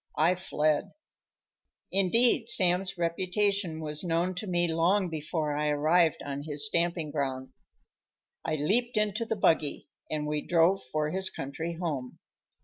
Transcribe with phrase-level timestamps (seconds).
[0.17, 0.93] I fled.
[1.91, 7.53] Indeed, Sam's reputation was known to me long before I arrived on his stamping ground.
[8.43, 12.17] I leaped into the buggy, and we drove for his country home.